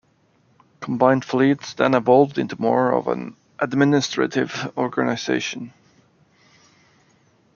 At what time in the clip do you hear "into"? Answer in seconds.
2.39-2.59